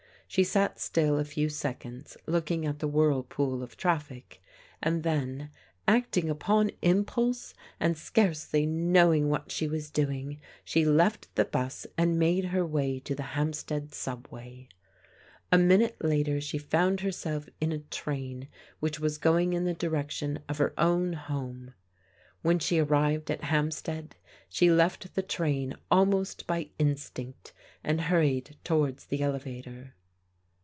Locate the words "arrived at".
22.79-23.43